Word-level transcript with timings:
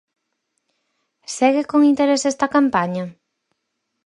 Segue 1.37 1.63
con 1.71 1.79
interese 1.91 2.27
esta 2.33 2.51
campaña? 2.55 3.05